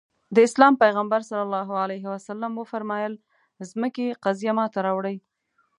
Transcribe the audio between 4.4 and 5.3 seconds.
ماته راوړي.